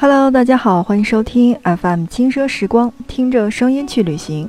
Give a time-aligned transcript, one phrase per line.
[0.00, 4.48] Hello，大家好，欢迎收听 FM 轻奢时光，听着声音去旅行。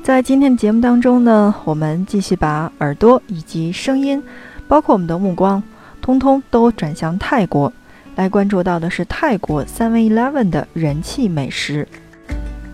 [0.00, 4.22] 在今天的节目当中呢，我们继续把耳朵以及声音，
[4.68, 5.60] 包括我们的目光，
[6.00, 7.72] 通通都转向泰国，
[8.14, 11.88] 来关注到的是泰国 Seven Eleven 的人气美食。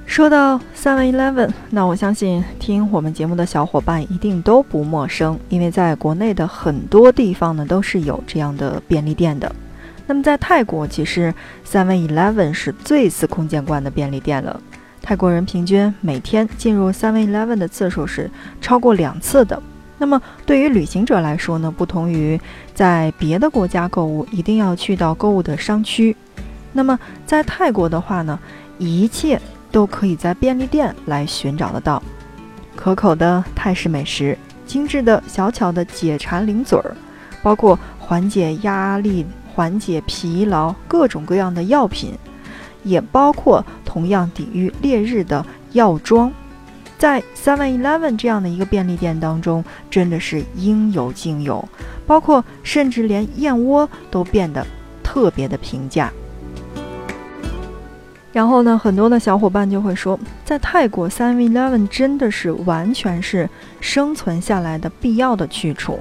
[0.04, 9.50] 说到 Seven Eleven，那我相信听我们节目的小伙伴一定都不陌生，因为在国内的很多地方呢都是有这样的便利店的。
[10.06, 11.32] 那么在泰国，其实
[11.66, 14.60] Seven Eleven 是最司空见惯的便利店了。
[15.00, 18.30] 泰国人平均每天进入 Seven Eleven 的次数是
[18.60, 19.62] 超过两次的。
[19.96, 22.38] 那么对于旅行者来说呢，不同于
[22.74, 26.16] 在别的国家购物，一定要去到购物的商区。
[26.72, 28.38] 那么在泰国的话呢，
[28.78, 32.02] 一切都可以在便利店来寻找得到。
[32.74, 36.96] 可口的泰式美食，精致的小巧的解馋零嘴儿，
[37.42, 39.24] 包括缓解压力。
[39.54, 42.12] 缓解疲劳，各种各样的药品，
[42.82, 46.32] 也包括同样抵御烈日的药妆，
[46.98, 51.66] 在 Seven Eleven 这样的一个便利店当中，真的是应有尽有，
[52.06, 54.66] 包括甚至连燕窝都变得
[55.02, 56.12] 特别的平价。
[58.32, 63.48] 然后呢，很多的小伙伴就会说，在泰国 Seven Eleven 真的是完全是
[63.80, 66.00] 生存下来的必要的去处，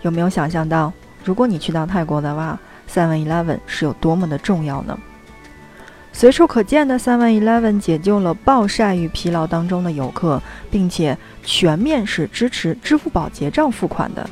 [0.00, 0.90] 有没有想象到？
[1.24, 2.58] 如果你去到泰国的话
[2.90, 4.98] ，Seven Eleven 是有多么的重要呢？
[6.12, 14.28] 随处可见的 Seven Eleven 解救了暴晒与疲劳当中的游客，并且全面是支持支付宝结账付款的。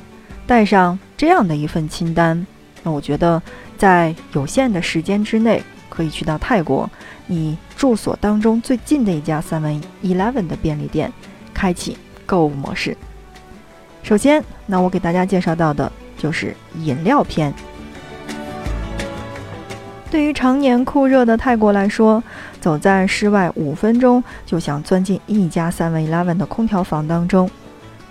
[0.47, 2.47] 带上这样的一份清单，
[2.83, 3.41] 那我觉得
[3.79, 6.91] 在有限的时间之内，可以去到泰国，
[7.27, 11.11] 你住所当中最近的一家 Seven Eleven 的便利店，
[11.55, 12.95] 开启购物模式。
[14.03, 15.91] 首先，那我给大家介绍到的。
[16.21, 17.53] 就是饮料篇。
[20.11, 22.23] 对于常年酷热的泰国来说，
[22.61, 27.49] 走在室外五分钟就想钻进一家 Seven Eleven 的空调房当中。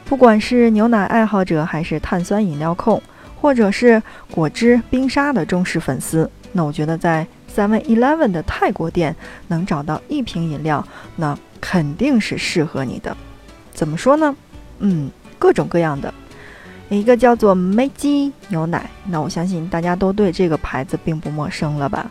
[0.05, 3.01] 不管是牛奶爱好者，还是碳酸饮料控，
[3.39, 9.15] 或者是果汁冰沙的忠实粉丝，那我觉得在 Seven Eleven 的泰国店
[9.49, 10.83] 能找到一瓶饮料，
[11.17, 13.15] 那肯定是适合你的。
[13.73, 14.35] 怎么说呢？
[14.79, 16.13] 嗯，各种各样的。
[16.97, 22.09] 一个叫做梅基牛奶，那我相信大家都对这个牌子并不陌生了吧？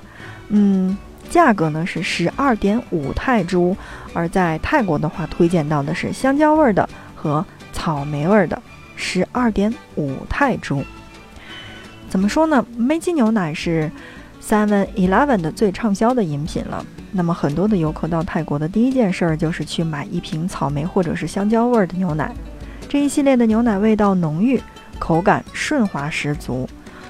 [0.49, 0.97] 嗯，
[1.29, 3.77] 价格呢是十二点五泰铢，
[4.13, 8.63] 而在泰国的话，推荐到的是香蕉味的和草莓味的，
[8.95, 10.85] 十二点五泰铢。
[12.09, 12.65] 怎么说呢？
[12.77, 13.91] 梅基牛奶是
[14.43, 16.85] Seven Eleven 的最畅销的饮品了。
[17.11, 22.33] 那么很多的游客到泰国的第一件事儿就是去买一瓶草莓或者是香蕉味的牛奶。
[22.89, 24.59] 这一系列的牛奶味道浓郁，
[24.99, 26.67] 口感顺滑十足。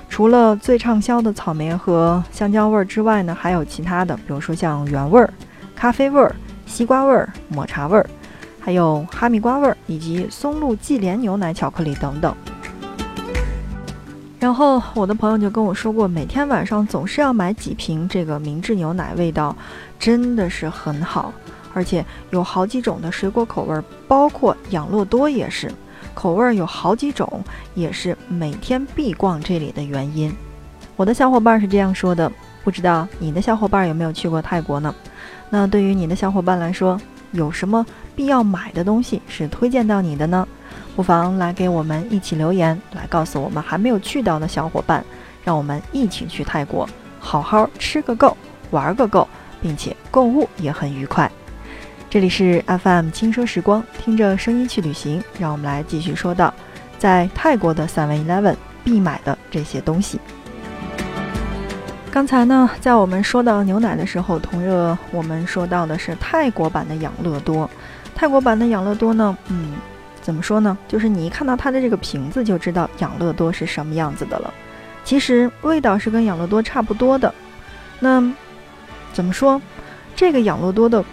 [0.08, 5.32] 除了最畅销的草莓和香蕉味儿之外呢，还有其他的，比如说像原味儿、
[5.76, 6.34] 咖啡味儿、
[6.66, 8.10] 西瓜味儿、抹茶味儿，
[8.58, 12.34] 还有哈密瓜味儿以及松露忌廉牛奶巧克力等等。
[14.40, 19.54] 然后我的朋友就跟我说过，每天晚上总是要买几瓶这个明治牛奶，味道
[19.96, 21.32] 真的是很好。
[21.74, 25.72] 而且有好几种的水果口味，包括养乐多也是，
[26.14, 27.42] 口味有好几种，
[27.74, 30.34] 也是每天必逛这里的原因。
[30.96, 32.30] 我的小伙伴是这样说的，
[32.64, 34.94] 不知道你的小伙伴有没有去过泰国呢？
[35.50, 37.00] 那对于你的小伙伴来说，
[37.32, 37.86] 有什么
[38.16, 40.46] 必要买的东西是推荐到你的呢？
[40.96, 45.04] 不妨来给我们一起留言，来告诉我们还没有去到的小伙伴，
[45.44, 46.88] 让我们一起去泰国，
[47.20, 48.36] 好好吃个够，
[48.72, 49.26] 玩个够，
[49.62, 51.30] 并且购物也很愉快。
[52.10, 55.22] 这里是 FM 轻奢时光，听着声音去旅行。
[55.38, 56.52] 让我们来继续说到，
[56.96, 60.18] 在泰国的 Seven Eleven 必买的这些东西。
[62.10, 67.68] 刚才呢，在我们说到牛奶的时候，同热我们说到的是泰国版的养乐多。
[68.14, 69.74] 泰国版的养乐多呢，嗯，
[70.22, 70.78] 怎么说呢？
[70.88, 74.52] 就是你一看到它的这个瓶子，就知道养乐多是什么样子的了。
[75.04, 77.32] 其实味道是跟养乐多差不多的。
[78.00, 78.32] 那
[79.12, 79.60] 怎么说？
[80.16, 81.04] 这个养乐多的。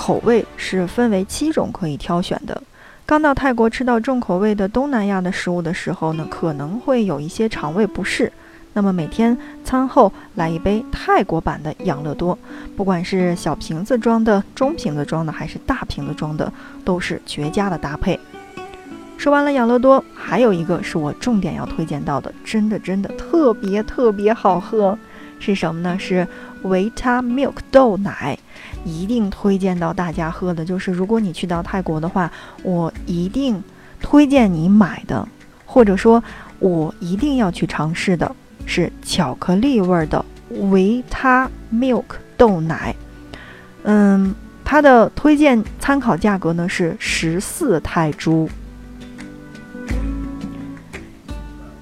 [0.00, 2.62] 口味是分为七种可以挑选的。
[3.04, 8.32] 刚到泰国吃到重口味的东南亚的食物的时候呢，可能会有一些肠胃不适。
[8.72, 12.38] 那么每天餐后来一杯泰国版的养乐多，
[12.74, 16.50] 不管是小瓶子装的、中瓶子装的还是大瓶子装的，
[16.82, 18.18] 都是绝佳的搭配。
[19.18, 24.98] 说完了养乐多，还有一个是我重点要推荐到的，真的真的特别特别好喝，
[25.40, 25.98] 是什么呢？
[25.98, 26.24] 是
[26.62, 28.38] 维他 Milk 豆奶。
[28.82, 32.32] 一定推荐到大家喝的，就是如果你去到泰国的话，
[32.62, 33.62] 我一定
[34.00, 35.28] 推荐你买的，
[35.66, 36.22] 或者说，
[36.60, 38.34] 我一定要去尝试的
[38.64, 40.24] 是巧克力味的
[40.70, 42.04] 维他 Milk
[42.38, 42.94] 豆奶。
[43.82, 44.34] 嗯，
[44.64, 48.48] 它的推荐参考价格呢是十四泰铢。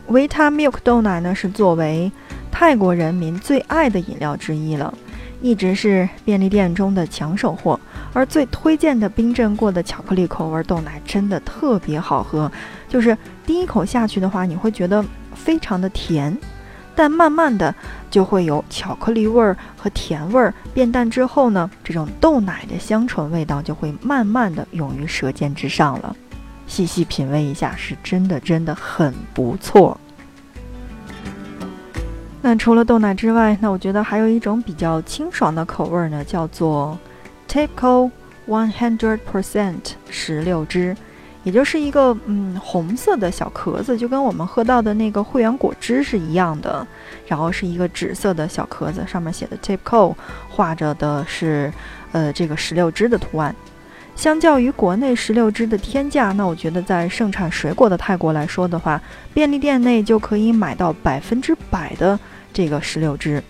[0.08, 2.10] 维他 Milk 豆奶呢是作为
[2.58, 4.92] 泰国人民最爱的饮料之一了，
[5.40, 7.78] 一直是便利店中的抢手货。
[8.12, 12.50] 而最推荐的冰镇过的巧克力口味豆奶真的特别好喝，
[12.88, 13.16] 就是
[13.46, 15.04] 第一口下去的话，你会觉得
[15.36, 16.36] 非常的甜，
[16.96, 17.72] 但慢慢的
[18.10, 26.16] 就会有巧克力味儿和甜味儿变淡之后呢，这种豆奶的香醇味道就会慢慢的涌于舌尖之上了。
[26.66, 29.96] 细细品味一下，是真的真的很不错。
[32.40, 36.96] 那除了豆奶之外，那我觉得还有一种比较清爽的口味呢，叫做
[37.48, 38.10] Typical
[38.46, 40.96] One Hundred Percent 石榴汁，
[41.42, 46.86] 也就是一个嗯红色的小壳子，就跟我们喝到的那个汇源果汁是一样的。
[47.26, 50.14] 然后是一个紫色的小壳子，上面写的 Typical，
[50.48, 51.70] 画着的是
[52.12, 53.54] 呃这个石榴汁的图案。
[54.18, 59.00] 相较于国内石榴汁的天价，那我觉得在盛产水果的泰国来说的话，
[59.32, 62.18] 便利店内就可以买到百分之百的
[62.52, 63.40] 这个石榴汁，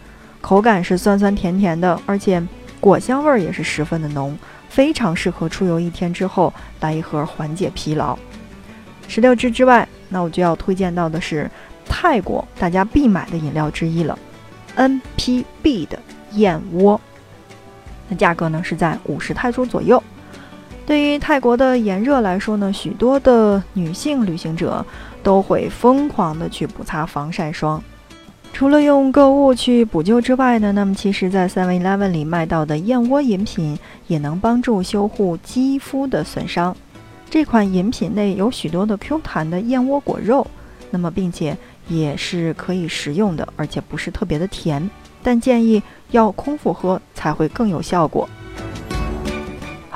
[0.43, 2.47] 口感是酸酸甜甜的，而且
[2.81, 4.37] 果香味儿也是十分的浓，
[4.69, 8.19] 非常适合出游一天之后来一盒缓解疲劳。
[9.09, 11.51] 石榴汁之外，那我就要推荐到的是
[11.89, 14.19] 泰国大家必买的饮料之一了
[14.77, 15.99] ，NPB 的
[16.33, 17.01] 燕窝，
[18.11, 20.03] 那价格呢是在五十泰铢左右。
[20.89, 24.83] 对于泰国的炎热来说呢，许多的女性旅行者
[25.23, 27.83] 都会疯狂的去补擦防晒霜。
[28.55, 36.75] 除了用购物去补救之外呢，那么其实，在 Seven Eleven 里卖到的燕窝饮品也能帮助修护肌肤的损伤。
[37.29, 40.47] 这款饮品内有许多的 Q 弹的燕窝果肉，
[40.91, 41.55] 那么并且
[41.89, 44.89] 也是可以食用的，而且不是特别的甜，
[45.23, 45.83] 但建议
[46.13, 48.27] 要空腹喝才会更有效果。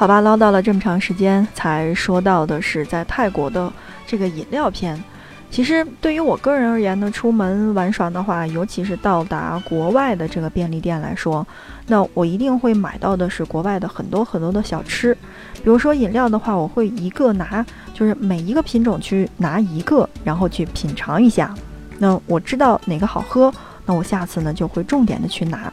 [0.03, 3.73] 好吧，唠叨了这么长时间，才说到的是在泰国的
[4.05, 5.01] 这个饮料篇。
[5.49, 11.47] 其实对于我个人而言呢，出门玩耍的话，尤其是到达国外的这个便利店来说，
[11.87, 15.15] 那我一定会买到的是国外的很多很多的小吃。
[15.55, 17.65] 比如说饮料的话，我会一个拿，
[17.95, 21.55] 就是每一个品种去拿一个，然后去品尝一下。
[22.01, 23.55] 那我知道哪个好喝，
[23.87, 25.73] 那我下次呢就会重点的去拿。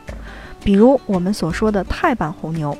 [0.64, 2.78] 比如我们所说的泰版红牛。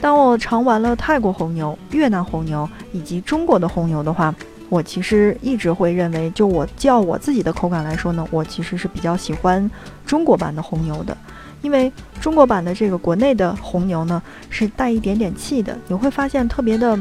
[0.00, 4.34] 当我尝完了泰国红牛、越南红牛以及中国的红牛的话，
[4.68, 9.70] 我其实一直会认为，就我叫我自己的口感来说呢，我其实是比较喜欢
[10.04, 11.16] 中国版的红牛的，
[11.62, 16.98] 因为中国版的这个国内的红牛呢是带一点点气的，你会发现特别的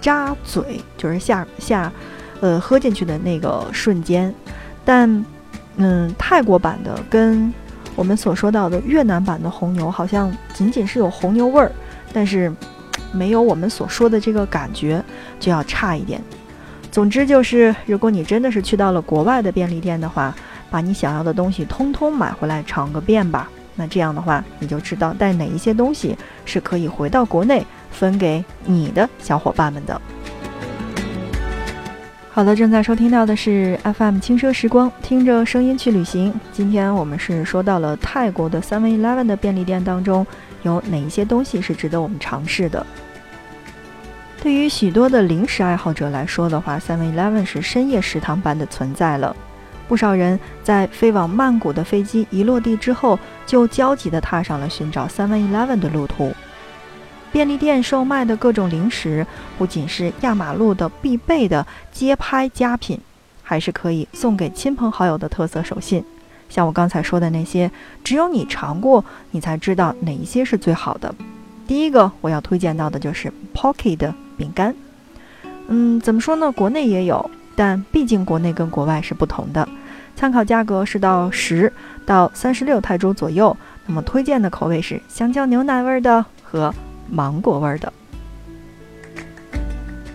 [0.00, 1.92] 扎嘴，就是下下，
[2.40, 4.34] 呃，喝进去的那个瞬间。
[4.84, 5.24] 但，
[5.76, 7.52] 嗯，泰国版的跟
[7.94, 11.70] 我们所说到的越南版的红牛好像仅仅是有红牛味儿。
[12.12, 12.52] 但是，
[13.12, 15.02] 没有我们所说的这个感觉，
[15.38, 16.20] 就要差一点。
[16.90, 20.34] 总之就是，如果你真的是去到了国外的便利店的话，
[20.70, 23.48] 把你想要的东西通通买回来尝个遍吧。
[23.76, 30.00] 那这样的话，你就知道带哪一些东西是可以回到国内分给你的小伙伴们的。
[32.32, 36.32] 好的，正在收听到的是 FM 轻奢时光，听着声音去旅行。
[36.52, 40.26] 今天我们是说到了泰国的 Seven Eleven 的便利店当中。
[40.62, 42.84] 有哪一些东西是值得我们尝试的？
[44.42, 49.36] 对于许多的零食爱好者来说的话，Seven Eleven 是深夜食堂般的存在了。
[49.86, 56.32] 不少人在飞往曼谷的飞机一落地之后，就焦急地踏上了寻找 Seven Eleven 的路途。
[57.32, 59.26] 便利店售卖的各种零食，
[59.58, 62.98] 不仅是压马路的必备的街拍佳品，
[63.42, 66.04] 还是可以送给亲朋好友的特色手信。
[66.50, 67.70] 像我刚才说的那些，
[68.04, 71.14] 只有你尝过，你才知道哪一些是最好的。
[71.66, 74.74] 第一个我要推荐到的就是 Pocky 的饼干。
[75.68, 76.50] 嗯，怎么说呢？
[76.50, 79.66] 国内也有，但毕竟国内跟国外是不同的。
[80.16, 81.72] 参考价格是到十
[82.04, 83.56] 到三十六泰铢左右。
[83.86, 86.72] 那么推荐的口味是香蕉牛奶味的和
[87.08, 87.92] 芒果味的。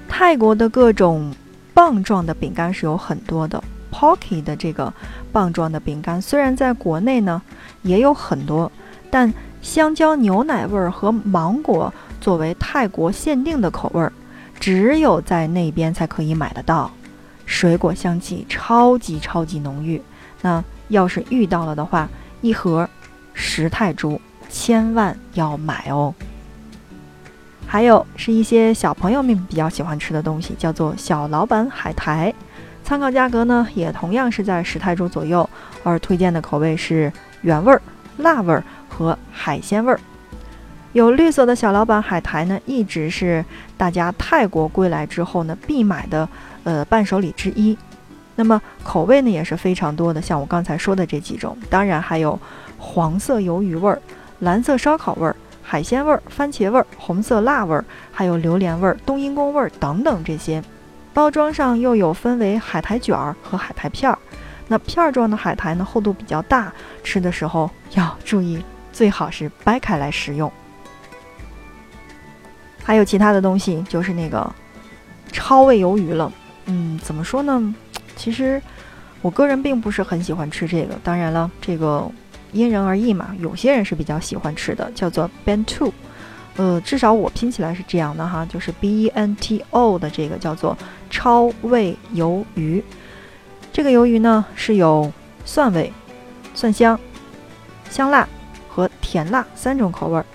[0.08, 1.34] 泰国的各种
[1.74, 3.62] 棒状的饼干是有很多的。
[3.96, 4.94] Pocky 的这个
[5.32, 7.42] 棒状的饼干，虽然在国内呢
[7.84, 8.70] 也有很多，
[9.10, 14.12] 但香蕉牛奶味儿和芒果作为泰国限定的口味儿，
[14.60, 16.92] 只有在那边才可以买得到。
[17.46, 20.02] 水果香气超级超级浓郁，
[20.42, 22.10] 那要是遇到了的话，
[22.42, 22.90] 一盒
[23.34, 26.14] 十泰铢，千万要买哦。
[27.66, 32.34] 还有是一些小朋友们比较喜欢吃的东西，叫做小老板海苔。
[32.86, 35.50] 参考价格呢，也同样是在十泰铢左右，
[35.84, 37.12] 而推荐的口味是
[37.42, 37.82] 原味儿
[38.18, 40.00] 辣味儿和海鲜味儿。
[40.94, 43.44] 有绿色的小老板海苔呢，一直是
[43.76, 46.30] 大家泰国归来之后呢必买的
[46.64, 47.76] 呃伴手礼之一。
[48.36, 52.40] 那么口味呢也是非常多的，像我刚才说的这几种，当然还有
[52.78, 54.00] 黄色鱿鱼味儿、
[54.42, 60.62] 蓝色烧烤味儿、海鲜味儿、番茄味儿、红色辣味儿，还有榴莲味儿、冬阴功味儿等等这些。
[61.16, 64.20] 包装上又有分为海苔卷儿和海苔片儿。
[64.68, 66.74] 那片儿状的海苔呢，厚度比较大，
[67.06, 70.52] 吃的时候要注意，最好是掰开来食用。
[72.84, 74.54] 还有其他的东西，就是那个
[75.32, 76.30] 超味鱿鱼了。
[76.66, 77.74] 嗯，怎么说呢？
[78.18, 78.62] 其实
[79.22, 81.00] 我个人并不是很喜欢吃这个。
[81.02, 82.12] 当然了，这个
[82.52, 83.34] 因人而异嘛。
[83.40, 85.94] 有些人是比较喜欢吃的，叫做 bento。
[86.58, 90.78] 呃，至少我拼起来是这样的哈，就是 b e n t o 的这个叫做
[91.10, 92.84] 超味鱿鱼。
[93.74, 95.12] 这个鱿鱼呢是有
[95.44, 95.92] 蒜味、
[96.54, 96.98] 蒜香、
[97.90, 98.28] 香辣
[98.70, 100.26] 和甜辣三种口味儿。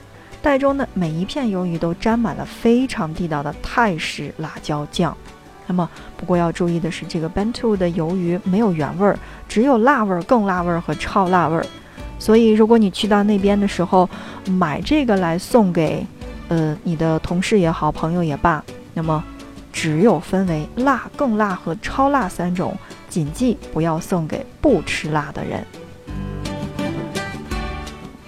[0.43, 5.17] 袋中的每一片鱿鱼都沾满了非常地道的泰式辣椒酱。
[5.67, 11.65] 那么，不过要注意的是，这个 bento 的鱿鱼没有原味儿，只有辣味儿、更辣味儿和超辣味儿。
[12.21, 14.09] 所以，如果你去到那边的时候
[14.47, 16.07] 买这个来送给
[16.49, 18.63] 呃你的同事也好、朋友也罢，
[18.95, 19.25] 那么
[19.73, 22.77] 只有分为辣、更辣和超辣三种，
[23.09, 25.65] 谨记不要送给不吃辣的人。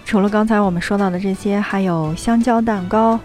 [0.05, 3.19] 除了刚才我们说到的这些，还有香蕉蛋糕，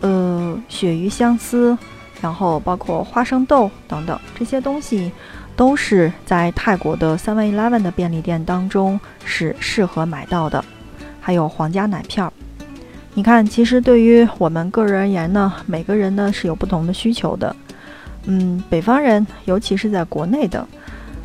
[0.00, 1.76] 呃，鳕鱼香丝，
[2.20, 5.10] 然后包括花生豆等等这些东西，
[5.56, 10.64] 都是在泰国的 Seven Eleven 的便利店当中是适合买到的。
[11.20, 12.32] 还有皇家奶片儿，
[13.14, 17.54] 你看，其实对于我们个人而言呢，每个人呢是有不同的需求的。
[18.24, 20.66] 嗯，北方人，尤其是在国内的，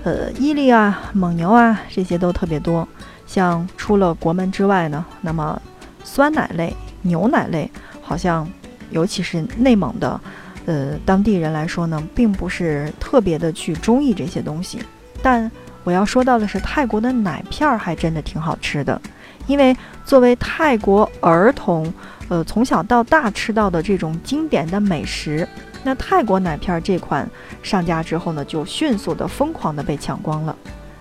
[0.03, 2.87] 呃，伊利啊、蒙牛啊这些都特别多。
[3.25, 5.61] 像出了国门之外呢，那么
[6.03, 7.69] 酸奶类、牛奶类，
[8.01, 8.49] 好像
[8.91, 10.19] 尤其是内蒙的，
[10.65, 14.79] 呃，当地人来说呢，并不是特别的去中意这些东西。
[15.21, 15.49] 但
[15.83, 19.01] 我要说到的是，泰国的奶片儿还真的挺好吃的，
[19.47, 19.75] 因为
[20.05, 21.91] 作为泰国儿童，
[22.27, 25.47] 呃，从小到大吃到的这种经典的美食，
[25.83, 27.27] 那泰国奶片儿这款
[27.63, 30.55] 上架之后呢，就迅速的、疯狂的被抢光了。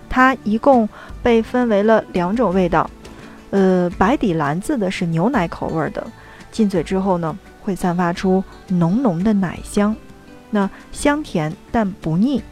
[0.09, 0.89] 它一共
[1.21, 2.89] 被分为了两种味道，
[3.51, 6.05] 呃，白底蓝字的是牛奶口味的，
[6.51, 9.95] 进嘴之后呢，会散发出浓浓的奶香，
[10.49, 12.43] 那香甜但不腻。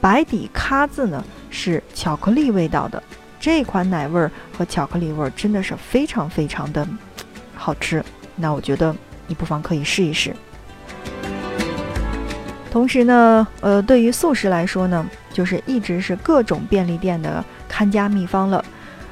[0.00, 3.02] 白底咖字呢是巧克力味道的，
[3.40, 6.86] 这款奶味儿和巧克力味儿真的是非常非常的
[7.54, 8.04] 好吃，
[8.36, 8.94] 那我觉得
[9.26, 10.34] 你不妨可以试一试。
[12.70, 15.06] 同时呢，呃，对于素食来说呢。
[15.34, 18.64] 就是一直是各种便利店的看家秘方了，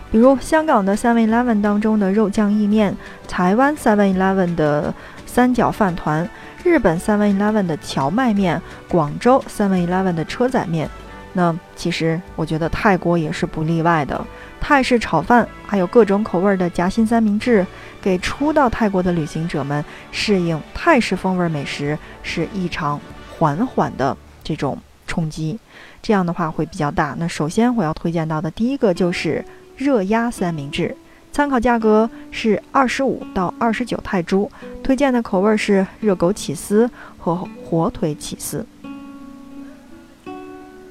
[0.09, 2.97] 比如香港的 Seven Eleven 当中的肉酱意面，
[3.27, 4.95] 台湾 Seven Eleven 的
[5.33, 6.29] 三角饭团，
[6.63, 10.91] 日本 Seven Eleven 的荞麦面，广州 Seven Eleven 的车仔面。
[11.33, 14.23] 那其实我觉得泰国也是不例外的，
[14.61, 17.67] 泰式炒饭，还有各种口味的夹心三明治，
[18.03, 25.59] 给初到泰国的旅行者们适应泰式风味美食是一场缓缓的这种冲击。
[26.03, 27.17] 这样的话会比较大。
[27.19, 29.43] 那首先我要推荐到的第一个就是
[29.79, 30.95] 热压三明治，
[31.33, 34.51] 参考价格是二十五到二十九泰铢，
[34.83, 37.35] 推荐的口味是热狗起司和
[37.65, 38.65] 火腿起司。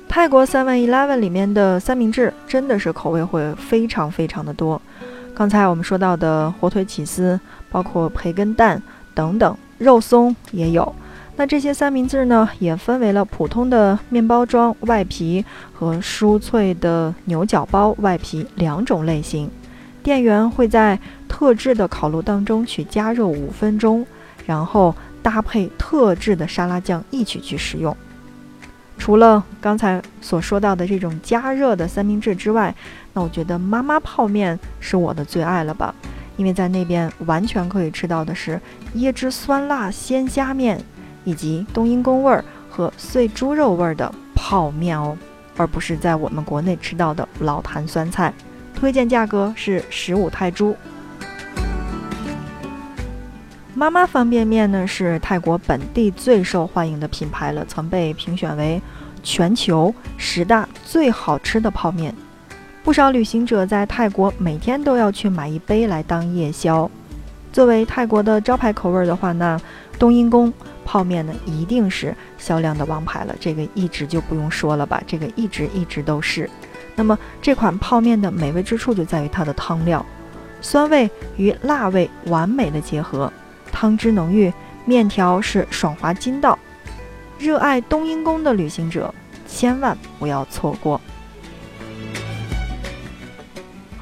[0.09, 4.81] 泰国 Seven Eleven 里面的三明治真的是口味会非常非常的多。
[5.35, 8.81] 刚才我们说到的火腿起司，包括培根蛋
[9.13, 10.93] 等等，肉松也有。
[11.37, 19.49] 那这些三明治呢，也分为了普通的面包装外皮和酥脆的牛角包外皮两种类型。
[20.03, 24.05] 店员会在特制的烤炉当中去加热五分钟，
[24.45, 27.95] 然后搭配特制的沙拉酱一起去食用。
[28.97, 32.73] 除了刚才所说到的这种加热的三明治之外，
[33.13, 35.93] 那我觉得妈妈泡面是我的最爱了吧，
[36.37, 38.59] 因为在那边完全可以吃到的是
[38.95, 40.83] 椰汁酸辣鲜虾面。
[41.23, 45.15] 以及冬阴功味儿和碎猪肉味儿的泡面哦，
[45.55, 48.33] 而不是在我们国内吃到的老坛酸菜。
[48.81, 50.75] 推荐价格是十五泰铢。
[53.75, 58.81] 妈妈方便面呢是泰国本地最受欢迎的品牌了，曾被评选为
[59.21, 62.11] 全球十大最好吃的泡面。
[62.83, 66.89] 不少旅行者在泰国每天都要去买一杯来当夜宵。
[67.53, 69.61] 作为泰国的招牌口味的话，那
[69.99, 70.51] 冬阴功。
[70.83, 76.49] 泡面呢，一定是销量的王牌了，这个一直就不用说了吧，这个一直一直都是。
[76.95, 80.05] 那么这款泡面的美味之处就在于它的汤料，
[80.61, 83.31] 酸味与辣味完美的结合，
[83.71, 84.51] 汤汁浓郁，
[84.85, 86.57] 面条是爽滑筋道。
[87.39, 89.13] 热爱冬阴功的旅行者
[89.47, 91.01] 千万不要错过。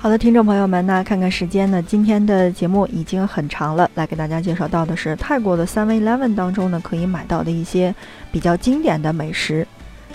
[0.01, 7.93] 好的，听众朋友们，那看看时间呢，今天的节目已经很长了，来给大家介绍到的是泰国的 Seven Eleven 当中呢可以买到的一些
[8.31, 9.67] 比较经典的美食。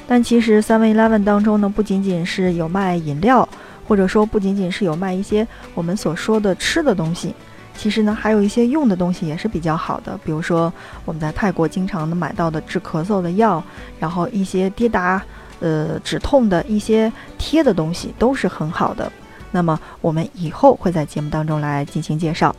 [0.07, 3.49] 但其实 Seven Eleven 当中呢，不仅仅是有卖饮料。
[3.87, 7.35] 或者说，不仅仅是有卖一些我们所说的吃的东西，
[7.77, 10.19] 其实呢，还有一些用的东西也是比较好的。
[10.25, 10.73] 比如说，
[11.05, 13.63] 我们在泰国经常能买到的治咳嗽的药，
[14.01, 15.23] 然后一些跌打、
[15.61, 19.13] 呃止痛的一些贴的东西都是很好的。
[19.51, 22.57] 那么，我们以后会在节目当中来进行介绍。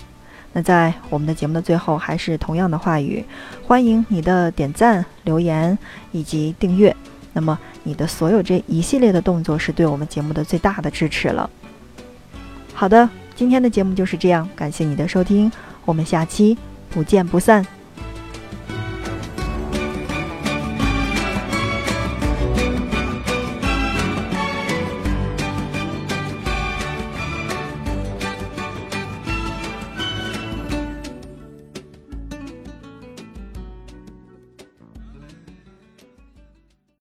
[0.53, 3.25] 那在我们的节目的最后，还是同样的话语，
[3.65, 5.75] 欢迎你的点赞、留言
[6.11, 6.95] 以及订阅。
[7.37, 11.49] 那么，你的所有这一系列的动作是对我们节目的最大的支持了。
[12.73, 15.51] 好的，今天的节目就是这样，感谢你的收听，
[15.83, 16.57] 我们下期
[16.89, 17.74] 不见不散。